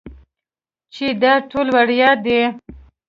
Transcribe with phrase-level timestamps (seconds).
[0.93, 2.41] چې دا ټول وړيا دي.